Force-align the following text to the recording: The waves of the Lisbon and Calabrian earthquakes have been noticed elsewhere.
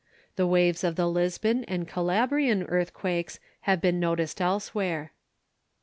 The 0.35 0.47
waves 0.47 0.83
of 0.83 0.95
the 0.95 1.07
Lisbon 1.07 1.63
and 1.65 1.87
Calabrian 1.87 2.63
earthquakes 2.63 3.39
have 3.69 3.79
been 3.79 3.99
noticed 3.99 4.41
elsewhere. 4.41 5.11